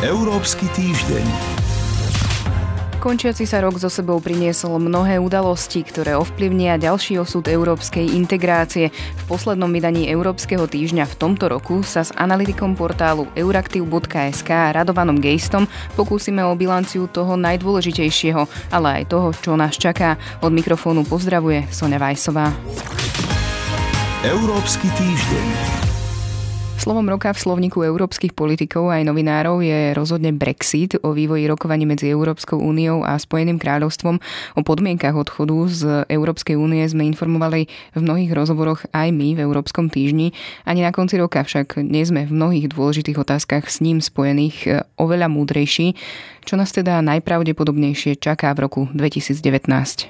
Európsky 0.00 0.64
týždeň. 0.72 1.28
Končiaci 3.04 3.44
sa 3.44 3.60
rok 3.60 3.76
so 3.76 3.92
sebou 3.92 4.16
priniesol 4.16 4.80
mnohé 4.80 5.20
udalosti, 5.20 5.84
ktoré 5.84 6.16
ovplyvnia 6.16 6.80
ďalší 6.80 7.20
osud 7.20 7.44
európskej 7.44 8.16
integrácie. 8.16 8.88
V 8.96 9.22
poslednom 9.28 9.68
vydaní 9.68 10.08
Európskeho 10.08 10.64
týždňa 10.64 11.04
v 11.04 11.18
tomto 11.20 11.52
roku 11.52 11.84
sa 11.84 12.00
s 12.00 12.16
analytikom 12.16 12.80
portálu 12.80 13.28
euraktiv.sk 13.36 14.48
Radovanom 14.72 15.20
Gejstom 15.20 15.68
pokúsime 16.00 16.48
o 16.48 16.56
bilanciu 16.56 17.04
toho 17.04 17.36
najdôležitejšieho, 17.36 18.72
ale 18.72 19.04
aj 19.04 19.12
toho, 19.12 19.36
čo 19.36 19.52
nás 19.52 19.76
čaká. 19.76 20.16
Od 20.40 20.48
mikrofónu 20.48 21.04
pozdravuje 21.04 21.68
Sonja 21.68 22.00
Vajsová. 22.00 22.48
Európsky 24.24 24.88
týždeň. 24.96 25.89
Slovom 26.80 27.12
roka 27.12 27.28
v 27.28 27.44
slovníku 27.44 27.84
európskych 27.84 28.32
politikov 28.32 28.88
aj 28.88 29.04
novinárov 29.04 29.60
je 29.60 29.92
rozhodne 29.92 30.32
Brexit 30.32 30.96
o 31.04 31.12
vývoji 31.12 31.44
rokovaní 31.44 31.84
medzi 31.84 32.08
Európskou 32.08 32.56
úniou 32.56 33.04
a 33.04 33.20
Spojeným 33.20 33.60
kráľovstvom. 33.60 34.16
O 34.56 34.60
podmienkach 34.64 35.12
odchodu 35.12 35.56
z 35.68 35.82
Európskej 36.08 36.56
únie 36.56 36.80
sme 36.88 37.04
informovali 37.04 37.68
v 37.68 38.00
mnohých 38.00 38.32
rozhovoroch 38.32 38.88
aj 38.96 39.12
my 39.12 39.36
v 39.36 39.44
Európskom 39.44 39.92
týždni. 39.92 40.32
Ani 40.64 40.80
na 40.80 40.88
konci 40.88 41.20
roka 41.20 41.44
však 41.44 41.84
nie 41.84 42.00
sme 42.00 42.24
v 42.24 42.32
mnohých 42.32 42.72
dôležitých 42.72 43.28
otázkach 43.28 43.68
s 43.68 43.84
ním 43.84 44.00
spojených 44.00 44.56
e, 44.64 44.80
oveľa 44.96 45.28
múdrejší. 45.28 45.92
Čo 46.50 46.58
nás 46.58 46.74
teda 46.74 46.98
najpravdepodobnejšie 47.06 48.18
čaká 48.18 48.50
v 48.58 48.66
roku 48.66 48.80
2019? 48.90 49.38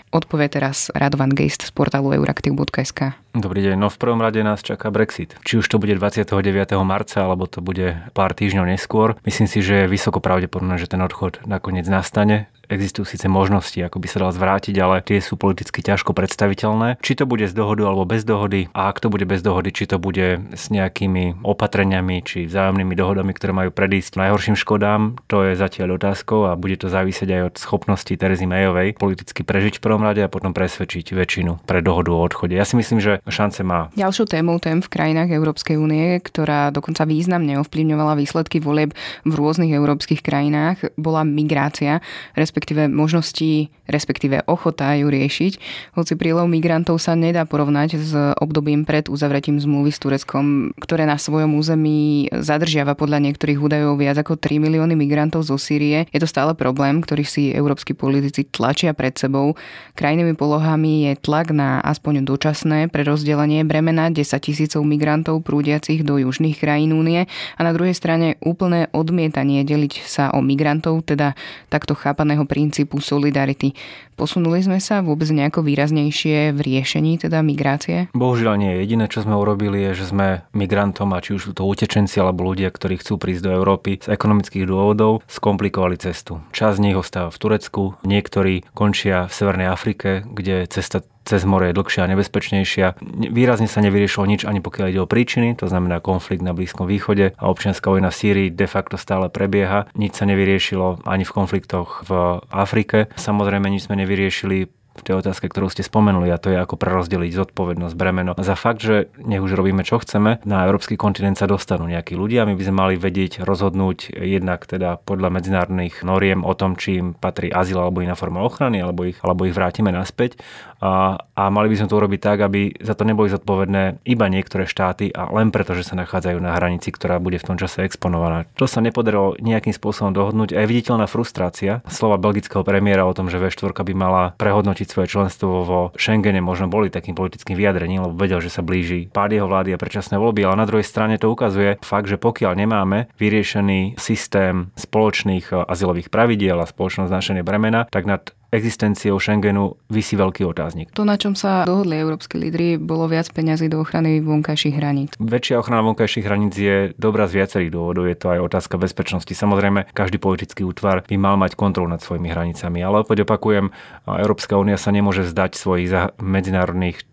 Odpovie 0.09 0.49
teraz 0.49 0.89
Radovan 0.97 1.37
Geist 1.37 1.69
z 1.69 1.69
portálu 1.69 2.17
euraktiv.sk. 2.17 3.13
Dobrý 3.37 3.61
deň, 3.61 3.77
no 3.77 3.93
v 3.93 4.01
prvom 4.01 4.25
rade 4.25 4.41
nás 4.41 4.65
čaká 4.65 4.89
Brexit. 4.89 5.37
Či 5.45 5.61
už 5.61 5.69
to 5.69 5.77
bude 5.77 5.93
29. 6.01 6.33
marca, 6.81 7.29
alebo 7.29 7.45
to 7.45 7.61
bude 7.61 7.93
pár 8.17 8.33
týždňov 8.33 8.73
neskôr. 8.73 9.21
Myslím 9.29 9.53
si, 9.53 9.61
že 9.61 9.85
je 9.85 9.93
vysoko 9.93 10.25
pravdepodobné, 10.25 10.81
že 10.81 10.89
ten 10.89 11.05
odchod 11.05 11.45
nakoniec 11.45 11.85
nastane 11.85 12.49
existujú 12.71 13.05
síce 13.05 13.27
možnosti, 13.27 13.77
ako 13.77 13.99
by 13.99 14.09
sa 14.09 14.23
dal 14.25 14.33
zvrátiť, 14.33 14.75
ale 14.81 15.03
tie 15.05 15.19
sú 15.19 15.37
politicky 15.37 15.83
ťažko 15.85 16.15
predstaviteľné. 16.17 17.03
Či 17.03 17.21
to 17.21 17.29
bude 17.29 17.45
z 17.45 17.53
dohodu 17.53 17.91
alebo 17.91 18.07
bez 18.07 18.25
dohody 18.25 18.71
a 18.73 18.89
ak 18.89 19.03
to 19.05 19.13
bude 19.13 19.27
bez 19.27 19.45
dohody, 19.45 19.75
či 19.75 19.91
to 19.91 20.01
bude 20.01 20.41
s 20.55 20.71
nejakými 20.73 21.43
opatreniami 21.45 22.23
či 22.25 22.47
vzájomnými 22.47 22.95
dohodami, 22.97 23.35
ktoré 23.35 23.53
majú 23.53 23.71
predísť 23.75 24.17
najhorším 24.17 24.57
škodám, 24.57 25.21
to 25.27 25.45
je 25.51 25.59
zatiaľ 25.59 25.99
otázkou 26.01 26.49
a 26.49 26.55
bude 26.55 26.79
to 26.79 26.87
závisieť 26.87 27.29
aj 27.35 27.43
od 27.51 27.55
schopnosti 27.59 28.15
Terezy 28.15 28.47
Mayovej 28.47 28.95
politicky 28.95 29.43
prežiť 29.43 29.83
v 29.83 29.85
prvom 29.85 30.07
rade 30.07 30.23
a 30.23 30.31
potom 30.31 30.55
presvedčiť 30.55 31.13
väčšinu 31.13 31.67
pre 31.67 31.83
dohodu 31.83 32.15
o 32.15 32.23
odchode. 32.23 32.55
Ja 32.55 32.63
si 32.65 32.79
myslím, 32.79 33.03
že 33.03 33.19
šance 33.27 33.67
má. 33.67 33.91
Ďalšou 33.99 34.31
témou 34.31 34.63
tém 34.63 34.79
v 34.79 34.89
krajinách 34.89 35.35
Európskej 35.35 35.75
únie, 35.75 36.23
ktorá 36.23 36.71
dokonca 36.71 37.03
významne 37.03 37.59
ovplyvňovala 37.61 38.15
výsledky 38.15 38.63
volieb 38.63 38.95
v 39.27 39.33
rôznych 39.35 39.75
európskych 39.75 40.23
krajinách, 40.23 40.95
bola 40.95 41.27
migrácia, 41.27 41.99
respektíve 42.39 42.60
respektíve 42.61 42.93
možnosti, 42.93 43.73
respektíve 43.89 44.45
ochota 44.45 44.93
ju 44.93 45.09
riešiť. 45.09 45.53
Hoci 45.97 46.13
prílev 46.13 46.45
migrantov 46.45 47.01
sa 47.01 47.17
nedá 47.17 47.49
porovnať 47.49 47.97
s 47.97 48.13
obdobím 48.37 48.85
pred 48.85 49.09
uzavretím 49.09 49.57
zmluvy 49.57 49.89
s 49.89 49.97
Tureckom, 49.97 50.77
ktoré 50.77 51.09
na 51.09 51.17
svojom 51.17 51.57
území 51.57 52.29
zadržiava 52.29 52.93
podľa 53.01 53.25
niektorých 53.25 53.57
údajov 53.57 53.97
viac 53.97 54.21
ako 54.21 54.37
3 54.37 54.61
milióny 54.61 54.93
migrantov 54.93 55.49
zo 55.49 55.57
Sýrie. 55.57 56.05
Je 56.13 56.21
to 56.21 56.29
stále 56.29 56.53
problém, 56.53 57.01
ktorý 57.01 57.25
si 57.25 57.49
európsky 57.49 57.97
politici 57.97 58.45
tlačia 58.45 58.93
pred 58.93 59.17
sebou. 59.17 59.57
Krajnými 59.97 60.37
polohami 60.37 61.09
je 61.09 61.13
tlak 61.17 61.57
na 61.57 61.81
aspoň 61.81 62.29
dočasné 62.29 62.93
prerozdelenie 62.93 63.65
bremena 63.65 64.13
10 64.13 64.21
tisícov 64.37 64.85
migrantov 64.85 65.41
prúdiacich 65.49 66.05
do 66.05 66.21
južných 66.21 66.61
krajín 66.61 66.93
únie 66.93 67.25
a 67.57 67.61
na 67.65 67.73
druhej 67.73 67.97
strane 67.97 68.37
úplné 68.45 68.93
odmietanie 68.93 69.65
deliť 69.65 70.05
sa 70.05 70.29
o 70.37 70.45
migrantov, 70.45 71.09
teda 71.09 71.33
takto 71.73 71.97
chápaného 71.97 72.50
princípu 72.51 72.99
solidarity. 72.99 73.71
Posunuli 74.19 74.61
sme 74.61 74.83
sa 74.83 75.01
vôbec 75.01 75.31
nejako 75.31 75.63
výraznejšie 75.65 76.53
v 76.53 76.61
riešení 76.61 77.23
teda 77.23 77.41
migrácie? 77.41 78.11
Bohužiaľ 78.13 78.59
nie. 78.59 78.83
Jediné, 78.83 79.07
čo 79.07 79.23
sme 79.23 79.39
urobili, 79.39 79.81
je, 79.87 80.05
že 80.05 80.11
sme 80.11 80.45
migrantom, 80.53 81.15
a 81.15 81.23
či 81.23 81.39
už 81.39 81.43
sú 81.49 81.53
to 81.55 81.65
utečenci 81.65 82.21
alebo 82.21 82.45
ľudia, 82.45 82.69
ktorí 82.69 83.01
chcú 83.01 83.17
prísť 83.17 83.49
do 83.49 83.51
Európy 83.55 84.03
z 84.03 84.13
ekonomických 84.13 84.67
dôvodov, 84.67 85.25
skomplikovali 85.31 85.97
cestu. 85.97 86.43
Časť 86.53 86.77
z 86.77 86.85
nich 86.85 86.99
ostáva 86.99 87.33
v 87.33 87.41
Turecku, 87.41 87.83
niektorí 88.05 88.67
končia 88.77 89.31
v 89.31 89.33
Severnej 89.33 89.71
Afrike, 89.71 90.27
kde 90.27 90.69
cesta 90.69 91.01
cez 91.25 91.45
more 91.45 91.71
je 91.71 91.77
dlhšia 91.77 92.05
a 92.05 92.11
nebezpečnejšia. 92.11 92.87
Výrazne 93.31 93.69
sa 93.69 93.85
nevyriešilo 93.85 94.25
nič 94.27 94.43
ani 94.49 94.65
pokiaľ 94.65 94.87
ide 94.91 95.01
o 95.05 95.11
príčiny, 95.11 95.55
to 95.55 95.69
znamená 95.69 96.01
konflikt 96.01 96.43
na 96.43 96.57
Blízkom 96.57 96.89
východe 96.89 97.37
a 97.37 97.45
občianská 97.53 97.93
vojna 97.93 98.11
v 98.11 98.19
Sýrii 98.19 98.49
de 98.51 98.67
facto 98.67 98.97
stále 98.97 99.29
prebieha. 99.29 99.87
Nič 99.95 100.17
sa 100.17 100.25
nevyriešilo 100.25 101.05
ani 101.05 101.29
v 101.29 101.35
konfliktoch 101.35 102.03
v 102.09 102.41
Afrike. 102.51 103.13
Samozrejme 103.21 103.69
nič 103.69 103.87
sme 103.87 104.01
nevyriešili 104.01 104.80
v 104.97 105.03
tej 105.07 105.23
otázke, 105.23 105.47
ktorú 105.47 105.71
ste 105.71 105.87
spomenuli, 105.87 106.29
a 106.31 106.41
to 106.41 106.51
je 106.51 106.59
ako 106.59 106.75
prerozdeliť 106.75 107.33
zodpovednosť, 107.33 107.95
bremeno. 107.95 108.33
Za 108.37 108.59
fakt, 108.59 108.83
že 108.83 109.09
nech 109.23 109.41
už 109.41 109.55
robíme 109.55 109.87
čo 109.87 110.03
chceme, 110.03 110.43
na 110.43 110.67
európsky 110.67 110.99
kontinent 110.99 111.39
sa 111.39 111.47
dostanú 111.47 111.87
nejakí 111.87 112.19
ľudia, 112.19 112.47
my 112.47 112.59
by 112.59 112.65
sme 112.67 112.77
mali 112.77 112.95
vedieť 112.99 113.43
rozhodnúť 113.47 114.13
jednak 114.19 114.67
teda 114.67 114.99
podľa 115.03 115.31
medzinárodných 115.31 116.03
noriem 116.03 116.43
o 116.43 116.53
tom, 116.59 116.75
či 116.75 116.99
im 116.99 117.09
patrí 117.15 117.49
azyl 117.49 117.81
alebo 117.81 118.03
iná 118.03 118.19
forma 118.19 118.43
ochrany, 118.43 118.83
alebo 118.83 119.07
ich, 119.07 119.19
alebo 119.23 119.47
ich 119.47 119.55
vrátime 119.55 119.95
naspäť. 119.95 120.41
A, 120.81 121.21
a 121.37 121.53
mali 121.53 121.69
by 121.69 121.77
sme 121.77 121.91
to 121.93 121.99
urobiť 122.01 122.21
tak, 122.25 122.39
aby 122.41 122.73
za 122.81 122.97
to 122.97 123.05
neboli 123.05 123.29
zodpovedné 123.29 124.01
iba 124.09 124.27
niektoré 124.33 124.65
štáty 124.65 125.13
a 125.13 125.29
len 125.29 125.53
preto, 125.53 125.77
že 125.77 125.85
sa 125.85 125.93
nachádzajú 125.93 126.41
na 126.41 126.57
hranici, 126.57 126.89
ktorá 126.89 127.21
bude 127.21 127.37
v 127.37 127.53
tom 127.53 127.61
čase 127.61 127.85
exponovaná. 127.85 128.49
To 128.57 128.65
sa 128.65 128.81
nepodarilo 128.81 129.37
nejakým 129.45 129.77
spôsobom 129.77 130.17
dohodnúť 130.17 130.57
a 130.57 130.65
je 130.65 130.71
viditeľná 130.73 131.05
frustrácia 131.05 131.85
slova 131.85 132.17
belgického 132.17 132.65
premiéra 132.65 133.05
o 133.05 133.13
tom, 133.13 133.29
že 133.29 133.37
V4 133.37 133.77
by 133.77 133.93
mala 133.93 134.33
prehodnotiť 134.41 134.80
svoje 134.89 135.13
členstvo 135.13 135.67
vo 135.69 135.81
Schengene. 136.01 136.41
Možno 136.41 136.73
boli 136.73 136.89
takým 136.89 137.13
politickým 137.13 137.59
vyjadrením, 137.59 138.09
lebo 138.09 138.17
vedel, 138.17 138.41
že 138.41 138.49
sa 138.49 138.65
blíži 138.65 139.13
pád 139.13 139.37
jeho 139.37 139.51
vlády 139.51 139.77
a 139.77 139.83
predčasné 139.83 140.17
voľby, 140.17 140.49
ale 140.49 140.57
na 140.57 140.69
druhej 140.69 140.87
strane 140.87 141.21
to 141.21 141.29
ukazuje 141.29 141.77
fakt, 141.85 142.09
že 142.09 142.17
pokiaľ 142.17 142.57
nemáme 142.57 143.13
vyriešený 143.21 144.01
systém 144.01 144.73
spoločných 144.81 145.53
eh, 145.53 145.69
azylových 145.69 146.09
pravidiel 146.09 146.57
a 146.57 146.71
spoločnosť 146.71 147.13
znašenie 147.13 147.43
bremena, 147.45 147.85
tak 147.91 148.09
nad 148.09 148.33
existenciou 148.51 149.17
Schengenu 149.23 149.79
vysí 149.87 150.19
veľký 150.19 150.43
otáznik. 150.47 150.91
To, 150.99 151.07
na 151.07 151.15
čom 151.15 151.39
sa 151.39 151.63
dohodli 151.63 152.03
európsky 152.03 152.37
lídry, 152.37 152.77
bolo 152.77 153.07
viac 153.07 153.31
peňazí 153.31 153.71
do 153.71 153.81
ochrany 153.83 154.19
vonkajších 154.21 154.75
hraníc. 154.75 155.11
Väčšia 155.23 155.63
ochrana 155.63 155.87
vonkajších 155.87 156.27
hraníc 156.27 156.55
je 156.59 156.77
dobrá 156.99 157.31
z 157.31 157.43
viacerých 157.43 157.71
dôvodov. 157.71 158.11
Je 158.11 158.19
to 158.19 158.35
aj 158.35 158.41
otázka 158.43 158.75
bezpečnosti. 158.77 159.31
Samozrejme, 159.31 159.95
každý 159.95 160.19
politický 160.19 160.67
útvar 160.67 161.07
by 161.07 161.17
mal 161.17 161.39
mať 161.39 161.55
kontrolu 161.55 161.87
nad 161.87 162.03
svojimi 162.03 162.27
hranicami. 162.27 162.83
Ale 162.83 163.07
opäť 163.07 163.23
opakujem, 163.23 163.71
Európska 164.05 164.59
únia 164.59 164.77
sa 164.77 164.91
nemôže 164.91 165.23
zdať 165.25 165.55
svojich 165.55 165.89
medzinárodných 166.19 167.07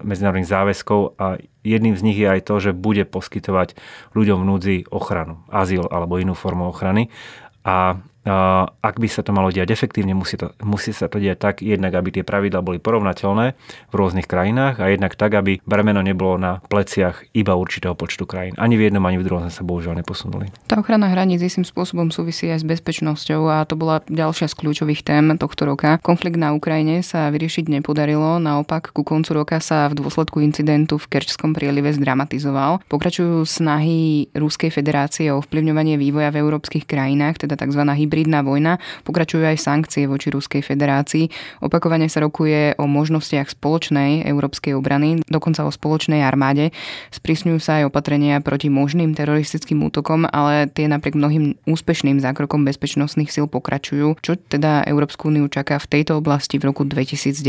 medzinárodných 0.00 0.48
záväzkov 0.48 1.20
a 1.20 1.36
jedným 1.60 2.00
z 2.00 2.04
nich 2.08 2.16
je 2.16 2.32
aj 2.32 2.48
to, 2.48 2.64
že 2.64 2.72
bude 2.72 3.04
poskytovať 3.04 3.76
ľuďom 4.16 4.40
v 4.40 4.48
núdzi 4.48 4.76
ochranu, 4.88 5.44
azyl 5.52 5.84
alebo 5.92 6.16
inú 6.16 6.32
formu 6.32 6.64
ochrany. 6.64 7.12
A 7.60 8.00
ak 8.24 8.96
by 8.96 9.08
sa 9.08 9.20
to 9.20 9.36
malo 9.36 9.52
diať 9.52 9.70
efektívne, 9.76 10.16
musí, 10.16 10.40
to, 10.40 10.52
musí 10.64 10.96
sa 10.96 11.12
to 11.12 11.20
diať 11.20 11.38
tak, 11.38 11.54
jednak 11.60 11.92
aby 11.92 12.20
tie 12.20 12.24
pravidla 12.24 12.64
boli 12.64 12.80
porovnateľné 12.80 13.46
v 13.92 13.94
rôznych 13.94 14.24
krajinách 14.24 14.80
a 14.80 14.88
jednak 14.88 15.12
tak, 15.14 15.36
aby 15.36 15.60
bremeno 15.68 16.00
nebolo 16.00 16.40
na 16.40 16.64
pleciach 16.64 17.28
iba 17.36 17.52
určitého 17.52 17.92
počtu 17.92 18.24
krajín. 18.24 18.56
Ani 18.56 18.80
v 18.80 18.88
jednom, 18.88 19.04
ani 19.04 19.20
v 19.20 19.26
druhom 19.28 19.44
sme 19.44 19.52
sa 19.52 19.62
bohužiaľ 19.62 20.00
neposunuli. 20.00 20.48
Tá 20.64 20.80
ochrana 20.80 21.12
hraníc 21.12 21.44
istým 21.44 21.68
spôsobom 21.68 22.08
súvisí 22.08 22.48
aj 22.48 22.64
s 22.64 22.66
bezpečnosťou 22.66 23.42
a 23.52 23.68
to 23.68 23.76
bola 23.76 24.00
ďalšia 24.08 24.48
z 24.48 24.54
kľúčových 24.56 25.04
tém 25.04 25.36
tohto 25.36 25.68
roka. 25.68 26.00
Konflikt 26.00 26.40
na 26.40 26.56
Ukrajine 26.56 27.04
sa 27.04 27.28
vyriešiť 27.28 27.68
nepodarilo, 27.68 28.40
naopak 28.40 28.96
ku 28.96 29.04
koncu 29.04 29.44
roka 29.44 29.60
sa 29.60 29.92
v 29.92 30.00
dôsledku 30.00 30.40
incidentu 30.40 30.96
v 30.96 31.12
Kerčskom 31.12 31.52
prielive 31.52 31.92
zdramatizoval. 31.92 32.80
Pokračujú 32.88 33.44
snahy 33.44 34.32
Ruskej 34.32 34.72
federácie 34.72 35.28
o 35.28 35.44
ovplyvňovanie 35.44 36.00
vývoja 36.00 36.32
v 36.32 36.40
európskych 36.40 36.88
krajinách, 36.88 37.44
teda 37.44 37.60
tzv 37.60 37.84
hybridná 38.14 38.46
vojna, 38.46 38.78
pokračujú 39.02 39.42
aj 39.42 39.58
sankcie 39.58 40.06
voči 40.06 40.30
Ruskej 40.30 40.62
federácii. 40.62 41.34
Opakovane 41.66 42.06
sa 42.06 42.22
rokuje 42.22 42.78
o 42.78 42.86
možnostiach 42.86 43.50
spoločnej 43.50 44.22
európskej 44.22 44.70
obrany, 44.78 45.18
dokonca 45.26 45.66
o 45.66 45.74
spoločnej 45.74 46.22
armáde. 46.22 46.70
Sprísňujú 47.10 47.58
sa 47.58 47.82
aj 47.82 47.90
opatrenia 47.90 48.38
proti 48.38 48.70
možným 48.70 49.18
teroristickým 49.18 49.82
útokom, 49.82 50.30
ale 50.30 50.70
tie 50.70 50.86
napriek 50.86 51.18
mnohým 51.18 51.58
úspešným 51.66 52.22
zákrokom 52.22 52.62
bezpečnostných 52.62 53.34
síl 53.34 53.50
pokračujú. 53.50 54.22
Čo 54.22 54.38
teda 54.38 54.86
Európsku 54.86 55.34
úniu 55.34 55.50
čaká 55.50 55.82
v 55.82 55.90
tejto 55.90 56.22
oblasti 56.22 56.62
v 56.62 56.70
roku 56.70 56.86
2019 56.86 57.42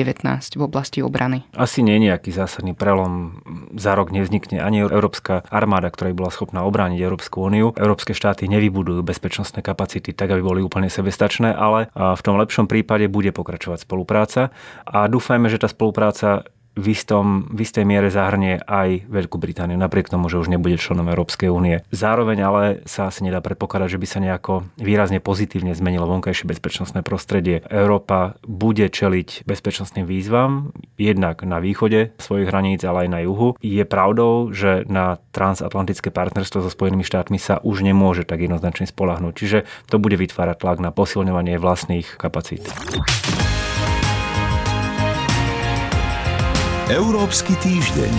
v 0.57 0.61
oblasti 0.65 1.05
obrany? 1.05 1.45
Asi 1.53 1.85
nie 1.85 2.01
nejaký 2.01 2.33
zásadný 2.33 2.73
prelom. 2.73 3.37
Za 3.77 3.93
rok 3.93 4.09
nevznikne 4.09 4.65
ani 4.65 4.81
Európska 4.81 5.45
armáda, 5.53 5.93
ktorá 5.93 6.09
by 6.09 6.25
bola 6.25 6.31
schopná 6.33 6.65
obrániť 6.65 6.97
Európsku 7.05 7.45
úniu. 7.45 7.69
Európske 7.77 8.17
štáty 8.17 8.49
nevybudujú 8.49 9.05
bezpečnostné 9.05 9.61
kapacity 9.61 10.15
tak, 10.15 10.31
aby 10.31 10.41
boli 10.41 10.54
boli 10.55 10.63
úplne 10.63 10.87
sebestačné, 10.87 11.51
ale 11.51 11.91
v 11.91 12.21
tom 12.23 12.39
lepšom 12.39 12.71
prípade 12.71 13.11
bude 13.11 13.35
pokračovať 13.35 13.83
spolupráca. 13.83 14.55
A 14.87 15.11
dúfajme, 15.11 15.51
že 15.51 15.59
tá 15.59 15.67
spolupráca 15.67 16.47
v, 16.75 16.85
istom, 16.91 17.47
v 17.49 17.63
istej 17.63 17.87
miere 17.87 18.11
zahrnie 18.11 18.59
aj 18.59 19.07
Veľkú 19.07 19.39
Britániu, 19.39 19.79
napriek 19.79 20.11
tomu, 20.11 20.27
že 20.27 20.37
už 20.37 20.51
nebude 20.51 20.75
členom 20.75 21.07
Európskej 21.07 21.47
únie. 21.47 21.81
Zároveň 21.89 22.37
ale 22.43 22.63
sa 22.83 23.07
asi 23.07 23.23
nedá 23.23 23.39
predpokladať, 23.39 23.95
že 23.95 24.01
by 24.01 24.07
sa 24.07 24.19
nejako 24.19 24.53
výrazne 24.77 25.23
pozitívne 25.23 25.71
zmenilo 25.71 26.05
vonkajšie 26.05 26.45
bezpečnostné 26.45 27.01
prostredie. 27.01 27.63
Európa 27.71 28.35
bude 28.43 28.91
čeliť 28.91 29.47
bezpečnostným 29.47 30.03
výzvam, 30.03 30.75
jednak 30.99 31.47
na 31.47 31.63
východe 31.63 32.11
svojich 32.19 32.51
hraníc, 32.51 32.83
ale 32.83 33.07
aj 33.07 33.09
na 33.09 33.19
juhu. 33.23 33.55
Je 33.63 33.83
pravdou, 33.87 34.51
že 34.51 34.83
na 34.91 35.17
transatlantické 35.31 36.11
partnerstvo 36.11 36.59
so 36.59 36.69
Spojenými 36.71 37.07
štátmi 37.07 37.39
sa 37.39 37.63
už 37.63 37.87
nemôže 37.87 38.27
tak 38.27 38.43
jednoznačne 38.43 38.87
spolahnúť. 38.91 39.33
Čiže 39.35 39.59
to 39.87 39.95
bude 39.95 40.19
vytvárať 40.19 40.59
tlak 40.59 40.79
na 40.83 40.91
posilňovanie 40.91 41.55
vlastných 41.55 42.19
kapacít. 42.19 42.67
Európsky 46.85 47.57
týždeň. 47.65 48.13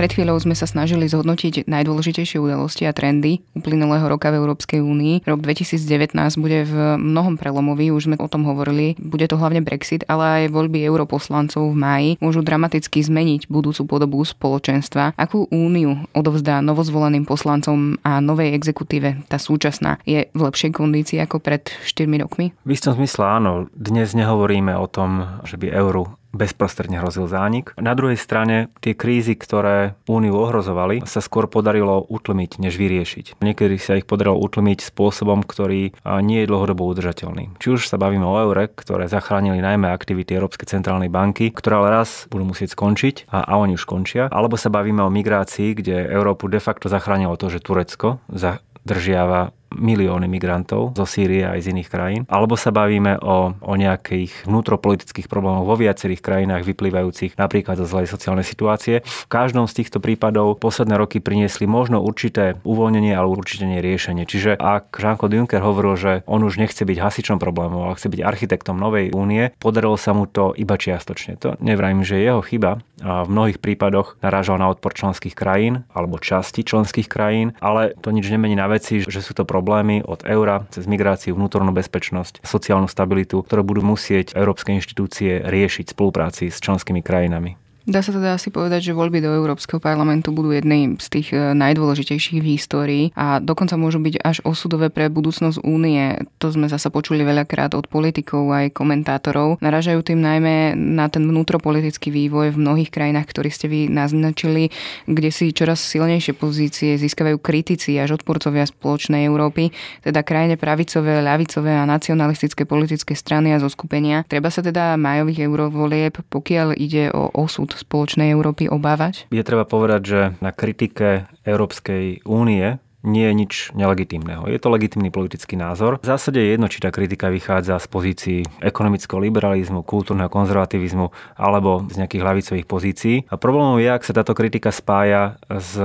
Pred 0.00 0.16
chvíľou 0.16 0.40
sme 0.40 0.56
sa 0.56 0.64
snažili 0.64 1.04
zhodnotiť 1.12 1.68
najdôležitejšie 1.68 2.40
udalosti 2.40 2.88
a 2.88 2.96
trendy 2.96 3.44
uplynulého 3.52 4.08
roka 4.08 4.32
v 4.32 4.40
Európskej 4.40 4.80
únii. 4.80 5.28
Rok 5.28 5.44
2019 5.44 6.16
bude 6.40 6.64
v 6.64 6.96
mnohom 6.96 7.36
prelomový, 7.36 7.92
už 7.92 8.08
sme 8.08 8.16
o 8.16 8.32
tom 8.32 8.48
hovorili. 8.48 8.96
Bude 8.96 9.28
to 9.28 9.36
hlavne 9.36 9.60
Brexit, 9.60 10.08
ale 10.08 10.48
aj 10.48 10.56
voľby 10.56 10.80
europoslancov 10.88 11.60
v 11.68 11.76
máji 11.76 12.10
môžu 12.24 12.40
dramaticky 12.40 13.04
zmeniť 13.04 13.52
budúcu 13.52 13.84
podobu 13.84 14.24
spoločenstva. 14.24 15.12
Akú 15.12 15.44
úniu 15.52 16.08
odovzdá 16.16 16.64
novozvoleným 16.64 17.28
poslancom 17.28 18.00
a 18.08 18.24
novej 18.24 18.56
exekutíve 18.56 19.28
tá 19.28 19.36
súčasná 19.36 20.00
je 20.08 20.32
v 20.32 20.40
lepšej 20.40 20.72
kondícii 20.72 21.20
ako 21.20 21.44
pred 21.44 21.68
4 21.84 22.08
rokmi? 22.24 22.56
V 22.64 22.72
istom 22.72 22.96
zmysle 22.96 23.28
áno. 23.28 23.68
Dnes 23.76 24.16
nehovoríme 24.16 24.72
o 24.80 24.88
tom, 24.88 25.44
že 25.44 25.60
by 25.60 25.68
euro 25.76 26.21
bezprostredne 26.32 26.98
hrozil 26.98 27.28
zánik. 27.28 27.76
Na 27.76 27.92
druhej 27.92 28.16
strane 28.16 28.72
tie 28.80 28.96
krízy, 28.96 29.36
ktoré 29.36 29.94
Úniu 30.08 30.34
ohrozovali, 30.36 31.04
sa 31.04 31.20
skôr 31.20 31.46
podarilo 31.46 32.04
utlmiť, 32.08 32.58
než 32.58 32.76
vyriešiť. 32.80 33.38
Niekedy 33.40 33.76
sa 33.78 34.00
ich 34.00 34.08
podarilo 34.08 34.40
utlmiť 34.40 34.88
spôsobom, 34.92 35.44
ktorý 35.44 35.92
nie 36.24 36.38
je 36.42 36.50
dlhodobo 36.50 36.88
udržateľný. 36.88 37.60
Či 37.60 37.78
už 37.78 37.86
sa 37.86 38.00
bavíme 38.00 38.24
o 38.24 38.36
eure, 38.40 38.68
ktoré 38.72 39.06
zachránili 39.06 39.60
najmä 39.60 39.92
aktivity 39.92 40.34
Európskej 40.34 40.72
centrálnej 40.72 41.12
banky, 41.12 41.52
ktoré 41.52 41.84
ale 41.84 42.02
raz 42.02 42.26
budú 42.32 42.48
musieť 42.48 42.74
skončiť 42.74 43.28
a, 43.28 43.44
a 43.44 43.60
oni 43.60 43.76
už 43.76 43.84
končia, 43.84 44.26
alebo 44.32 44.56
sa 44.56 44.72
bavíme 44.72 45.04
o 45.04 45.12
migrácii, 45.12 45.76
kde 45.76 46.08
Európu 46.08 46.48
de 46.48 46.58
facto 46.58 46.88
zachránilo 46.88 47.36
to, 47.36 47.52
že 47.52 47.60
Turecko 47.60 48.24
zadržiava 48.32 49.52
milióny 49.76 50.28
migrantov 50.28 50.94
zo 50.94 51.06
Sýrie 51.08 51.44
aj 51.48 51.64
z 51.64 51.70
iných 51.76 51.88
krajín. 51.88 52.22
Alebo 52.28 52.54
sa 52.54 52.70
bavíme 52.70 53.18
o, 53.20 53.56
o 53.56 53.74
nejakých 53.74 54.46
vnútropolitických 54.46 55.26
problémoch 55.26 55.66
vo 55.66 55.76
viacerých 55.76 56.22
krajinách 56.22 56.62
vyplývajúcich 56.68 57.36
napríklad 57.36 57.80
zo 57.80 57.86
zlej 57.88 58.06
sociálnej 58.06 58.46
situácie. 58.46 59.02
V 59.02 59.26
každom 59.28 59.66
z 59.66 59.82
týchto 59.82 59.98
prípadov 59.98 60.60
posledné 60.60 61.00
roky 61.00 61.18
priniesli 61.18 61.64
možno 61.64 62.04
určité 62.04 62.60
uvoľnenie, 62.62 63.16
ale 63.16 63.32
určite 63.32 63.64
nie 63.64 63.80
riešenie. 63.80 64.28
Čiže 64.28 64.60
ak 64.60 64.94
Jean-Claude 65.00 65.36
Juncker 65.40 65.64
hovoril, 65.64 65.94
že 65.96 66.12
on 66.28 66.44
už 66.44 66.60
nechce 66.60 66.84
byť 66.84 66.98
hasičom 67.00 67.38
problémov, 67.42 67.88
ale 67.88 67.96
chce 67.98 68.12
byť 68.12 68.20
architektom 68.22 68.76
novej 68.76 69.10
únie, 69.16 69.50
podarilo 69.58 69.96
sa 69.96 70.12
mu 70.12 70.28
to 70.28 70.52
iba 70.54 70.76
čiastočne. 70.78 71.40
To 71.42 71.56
nevrajím, 71.58 72.04
že 72.04 72.20
je 72.20 72.28
jeho 72.28 72.42
chyba. 72.44 72.84
A 73.02 73.26
v 73.26 73.32
mnohých 73.34 73.58
prípadoch 73.58 74.14
narážal 74.22 74.62
na 74.62 74.70
odpor 74.70 74.94
členských 74.94 75.34
krajín 75.34 75.82
alebo 75.90 76.22
časti 76.22 76.62
členských 76.62 77.10
krajín, 77.10 77.50
ale 77.58 77.98
to 77.98 78.14
nič 78.14 78.30
nemení 78.30 78.54
na 78.54 78.70
veci, 78.70 79.02
že 79.02 79.18
sú 79.18 79.34
to 79.34 79.42
problémy 79.42 79.61
problémy 79.62 80.02
od 80.02 80.26
eura 80.26 80.66
cez 80.74 80.90
migráciu, 80.90 81.38
vnútornú 81.38 81.70
bezpečnosť, 81.70 82.42
sociálnu 82.42 82.90
stabilitu, 82.90 83.46
ktoré 83.46 83.62
budú 83.62 83.86
musieť 83.86 84.34
európske 84.34 84.74
inštitúcie 84.74 85.38
riešiť 85.38 85.86
v 85.86 85.94
spolupráci 85.94 86.50
s 86.50 86.58
členskými 86.58 86.98
krajinami. 86.98 87.54
Dá 87.82 87.98
sa 87.98 88.14
teda 88.14 88.38
asi 88.38 88.54
povedať, 88.54 88.90
že 88.90 88.92
voľby 88.94 89.18
do 89.18 89.34
Európskeho 89.34 89.82
parlamentu 89.82 90.30
budú 90.30 90.54
jedným 90.54 91.02
z 91.02 91.06
tých 91.10 91.34
e, 91.34 91.50
najdôležitejších 91.50 92.38
v 92.38 92.50
histórii 92.54 93.04
a 93.18 93.42
dokonca 93.42 93.74
môžu 93.74 93.98
byť 93.98 94.22
až 94.22 94.38
osudové 94.46 94.86
pre 94.86 95.10
budúcnosť 95.10 95.58
únie. 95.66 96.14
To 96.38 96.54
sme 96.54 96.70
zasa 96.70 96.94
počuli 96.94 97.26
veľakrát 97.26 97.74
od 97.74 97.90
politikov 97.90 98.54
aj 98.54 98.70
komentátorov. 98.70 99.58
Naražajú 99.58 99.98
tým 100.06 100.22
najmä 100.22 100.78
na 100.78 101.10
ten 101.10 101.26
vnútropolitický 101.26 102.14
vývoj 102.14 102.54
v 102.54 102.60
mnohých 102.62 102.94
krajinách, 102.94 103.26
ktorý 103.26 103.50
ste 103.50 103.66
vy 103.66 103.90
naznačili, 103.90 104.70
kde 105.10 105.34
si 105.34 105.50
čoraz 105.50 105.82
silnejšie 105.82 106.38
pozície 106.38 106.94
získavajú 106.94 107.42
kritici 107.42 107.98
až 107.98 108.14
odporcovia 108.22 108.62
spoločnej 108.62 109.26
Európy, 109.26 109.74
teda 110.06 110.22
krajine 110.22 110.54
pravicové, 110.54 111.18
ľavicové 111.18 111.74
a 111.74 111.82
nacionalistické 111.82 112.62
politické 112.62 113.18
strany 113.18 113.50
a 113.50 113.58
zoskupenia. 113.58 114.22
Treba 114.30 114.54
sa 114.54 114.62
teda 114.62 114.94
majových 114.94 115.50
eurovolieb, 115.50 116.14
pokiaľ 116.30 116.78
ide 116.78 117.10
o 117.10 117.26
osud 117.34 117.71
spoločnej 117.78 118.32
Európy 118.32 118.68
obávať? 118.68 119.28
Je 119.32 119.44
treba 119.46 119.64
povedať, 119.64 120.00
že 120.04 120.20
na 120.44 120.50
kritike 120.52 121.30
Európskej 121.46 122.26
únie 122.28 122.76
nie 123.02 123.26
je 123.28 123.34
nič 123.34 123.52
nelegitímneho. 123.74 124.46
Je 124.48 124.58
to 124.62 124.70
legitímny 124.70 125.10
politický 125.10 125.58
názor. 125.58 125.98
V 126.02 126.08
zásade 126.08 126.38
je 126.38 126.54
jedno, 126.54 126.70
či 126.70 126.82
tá 126.82 126.94
kritika 126.94 127.28
vychádza 127.28 127.78
z 127.82 127.86
pozícií 127.90 128.40
ekonomického 128.62 129.18
liberalizmu, 129.18 129.82
kultúrneho 129.82 130.30
konzervativizmu 130.30 131.10
alebo 131.36 131.84
z 131.90 131.98
nejakých 131.98 132.22
hlavicových 132.22 132.66
pozícií. 132.66 133.16
A 133.28 133.36
problémom 133.36 133.82
je, 133.82 133.90
ak 133.90 134.06
sa 134.06 134.14
táto 134.14 134.32
kritika 134.38 134.70
spája 134.70 135.36
s 135.50 135.76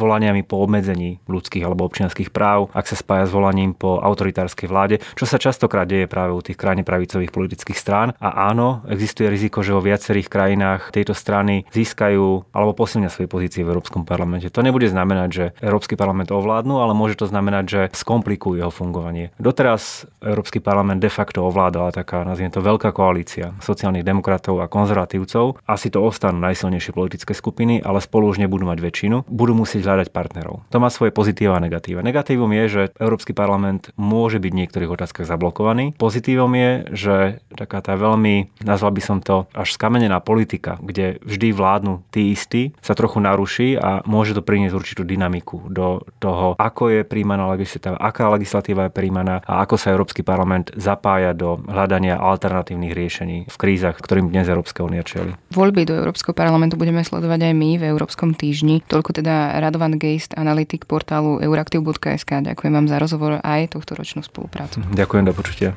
volaniami 0.00 0.42
po 0.42 0.64
obmedzení 0.64 1.20
ľudských 1.28 1.62
alebo 1.62 1.84
občianských 1.86 2.32
práv, 2.32 2.72
ak 2.72 2.88
sa 2.88 2.96
spája 2.96 3.28
s 3.28 3.32
volaním 3.36 3.76
po 3.76 4.00
autoritárskej 4.00 4.66
vláde, 4.66 4.96
čo 5.14 5.28
sa 5.28 5.36
častokrát 5.36 5.84
deje 5.84 6.08
práve 6.08 6.32
u 6.32 6.40
tých 6.40 6.56
krajne 6.56 6.82
pravicových 6.82 7.30
politických 7.30 7.78
strán. 7.78 8.16
A 8.18 8.48
áno, 8.48 8.82
existuje 8.88 9.28
riziko, 9.28 9.60
že 9.60 9.76
vo 9.76 9.84
viacerých 9.84 10.32
krajinách 10.32 10.90
tejto 10.90 11.12
strany 11.12 11.68
získajú 11.70 12.48
alebo 12.56 12.72
posilnia 12.72 13.12
svoje 13.12 13.28
pozície 13.28 13.60
v 13.60 13.76
Európskom 13.76 14.08
parlamente. 14.08 14.48
To 14.48 14.64
nebude 14.64 14.88
znamenať, 14.88 15.28
že 15.30 15.44
Európsky 15.60 15.94
parlament 15.94 16.32
ovládne 16.32 16.61
ovládnu, 16.62 16.78
ale 16.78 16.94
môže 16.94 17.18
to 17.18 17.26
znamenať, 17.26 17.64
že 17.66 17.80
skomplikujú 17.90 18.62
jeho 18.62 18.70
fungovanie. 18.70 19.34
Doteraz 19.42 20.06
Európsky 20.22 20.62
parlament 20.62 21.02
de 21.02 21.10
facto 21.10 21.42
ovládala 21.42 21.90
taká, 21.90 22.22
nazviem 22.22 22.54
to, 22.54 22.62
veľká 22.62 22.94
koalícia 22.94 23.58
sociálnych 23.58 24.06
demokratov 24.06 24.62
a 24.62 24.70
konzervatívcov. 24.70 25.58
Asi 25.66 25.90
to 25.90 26.06
ostanú 26.06 26.38
najsilnejšie 26.38 26.94
politické 26.94 27.34
skupiny, 27.34 27.82
ale 27.82 27.98
spolu 27.98 28.30
už 28.30 28.38
nebudú 28.38 28.62
mať 28.62 28.78
väčšinu. 28.78 29.26
Budú 29.26 29.58
musieť 29.58 29.82
hľadať 29.82 30.14
partnerov. 30.14 30.62
To 30.70 30.78
má 30.78 30.86
svoje 30.86 31.10
pozitíva 31.10 31.58
a 31.58 31.64
negatíva. 31.64 32.06
Negatívum 32.06 32.54
je, 32.54 32.64
že 32.70 32.82
Európsky 33.02 33.34
parlament 33.34 33.90
môže 33.98 34.38
byť 34.38 34.52
v 34.54 34.60
niektorých 34.62 34.94
otázkach 34.94 35.26
zablokovaný. 35.26 35.98
Pozitívom 35.98 36.54
je, 36.54 36.70
že 36.94 37.14
taká 37.58 37.82
tá 37.82 37.98
veľmi, 37.98 38.62
nazval 38.62 38.94
by 38.94 39.02
som 39.02 39.18
to, 39.18 39.50
až 39.50 39.74
skamenená 39.74 40.22
politika, 40.22 40.78
kde 40.78 41.18
vždy 41.26 41.50
vládnu 41.50 42.06
tí 42.14 42.30
istí, 42.30 42.70
sa 42.78 42.94
trochu 42.94 43.18
naruší 43.18 43.74
a 43.74 44.04
môže 44.06 44.36
to 44.36 44.44
priniesť 44.44 44.76
určitú 44.76 45.02
dynamiku 45.02 45.66
do 45.72 46.04
toho 46.20 46.51
ako 46.56 46.92
je 46.92 47.00
príjmaná 47.06 47.48
legislatíva, 47.52 47.96
aká 47.98 48.28
legislatíva 48.32 48.88
je 48.88 48.92
príjmaná 48.92 49.40
a 49.44 49.62
ako 49.64 49.74
sa 49.78 49.92
Európsky 49.92 50.20
parlament 50.24 50.72
zapája 50.76 51.32
do 51.32 51.60
hľadania 51.66 52.18
alternatívnych 52.18 52.92
riešení 52.92 53.36
v 53.48 53.56
krízach, 53.56 53.98
ktorým 53.98 54.28
dnes 54.28 54.48
Európska 54.48 54.82
únia 54.82 55.04
čeli. 55.06 55.34
Voľby 55.52 55.88
do 55.88 55.94
Európskeho 55.96 56.34
parlamentu 56.34 56.76
budeme 56.80 57.04
sledovať 57.04 57.52
aj 57.52 57.54
my 57.54 57.70
v 57.78 57.84
Európskom 57.92 58.34
týždni. 58.34 58.82
Toľko 58.88 59.22
teda 59.22 59.60
Radovan 59.60 59.96
Geist, 60.00 60.34
analytik 60.34 60.88
portálu 60.88 61.38
euraktiv.sk. 61.38 62.30
Ďakujem 62.42 62.72
vám 62.72 62.86
za 62.88 62.96
rozhovor 62.98 63.38
aj 63.40 63.76
tohto 63.76 63.94
ročnú 63.94 64.24
spoluprácu. 64.24 64.82
Ďakujem, 64.92 65.24
do 65.28 65.34
počutia. 65.36 65.70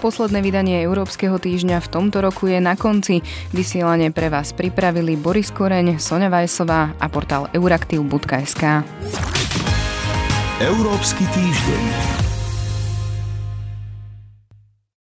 Posledné 0.00 0.40
vydanie 0.40 0.80
Európskeho 0.80 1.36
týždňa 1.36 1.76
v 1.84 1.90
tomto 1.92 2.24
roku 2.24 2.48
je 2.48 2.56
na 2.56 2.72
konci. 2.72 3.20
Vysielanie 3.52 4.08
pre 4.08 4.32
vás 4.32 4.56
pripravili 4.56 5.12
Boris 5.20 5.52
Koreň, 5.52 6.00
Sonja 6.00 6.32
Vajsová 6.32 6.96
a 6.96 7.06
portál 7.12 7.52
euraktiv.sk. 7.52 8.80
Európsky 10.60 11.24
týždeň. 11.28 12.19